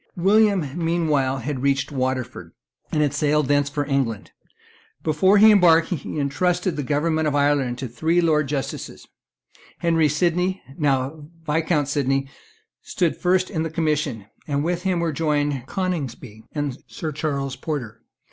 [0.17, 2.53] William meanwhile had reached Waterford,
[2.91, 4.31] and had sailed thence for England.
[5.03, 9.07] Before he embarked, he entrusted the government of Ireland to three Lords Justices.
[9.77, 12.27] Henry Sydney, now Viscount Sydney,
[12.81, 18.01] stood first in the commission; and with him were joined Coningsby and Sir Charles Porter.